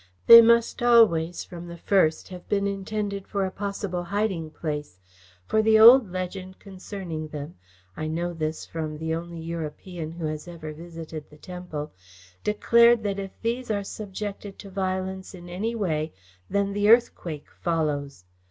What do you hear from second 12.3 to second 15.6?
declared that if these are subjected to violence in